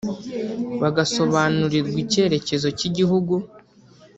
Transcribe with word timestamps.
bagasobanurirwa 0.81 1.97
icyerekezo 2.03 2.67
cy’igihugu 2.77 3.33